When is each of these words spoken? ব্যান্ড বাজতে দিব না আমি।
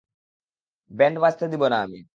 ব্যান্ড 0.91 1.17
বাজতে 1.19 1.45
দিব 1.47 1.63
না 1.67 1.77
আমি। 1.81 2.01